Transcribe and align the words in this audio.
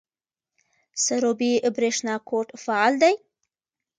سروبي 1.05 1.53
بریښنا 1.75 2.15
کوټ 2.29 2.47
فعال 2.63 2.93
دی؟ 3.01 3.13